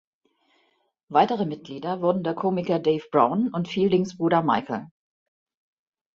Weitere 1.09 1.45
Mitglieder 1.45 2.01
wurden 2.01 2.23
der 2.23 2.33
Komiker 2.33 2.79
Dave 2.79 3.05
Brown 3.11 3.53
und 3.53 3.67
Fieldings 3.67 4.17
Bruder 4.17 4.41
Michael. 4.41 4.87